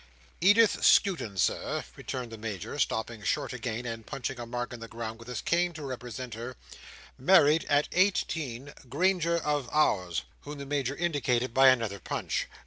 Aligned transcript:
"Edith 0.41 0.83
Skewton, 0.83 1.37
Sir," 1.37 1.83
returned 1.95 2.31
the 2.31 2.37
Major, 2.39 2.79
stopping 2.79 3.21
short 3.21 3.53
again, 3.53 3.85
and 3.85 4.03
punching 4.03 4.39
a 4.39 4.47
mark 4.47 4.73
in 4.73 4.79
the 4.79 4.87
ground 4.87 5.19
with 5.19 5.27
his 5.27 5.41
cane, 5.43 5.73
to 5.73 5.83
represent 5.85 6.33
her, 6.33 6.55
"married 7.19 7.65
(at 7.65 7.87
eighteen) 7.91 8.73
Granger 8.89 9.37
of 9.37 9.69
Ours;" 9.71 10.23
whom 10.39 10.57
the 10.57 10.65
Major 10.65 10.95
indicated 10.95 11.53
by 11.53 11.67
another 11.67 11.99
punch. 11.99 12.47